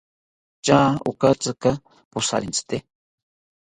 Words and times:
¿Tya 0.65 0.81
okatsika 1.09 1.71
pojarentsite? 2.11 2.77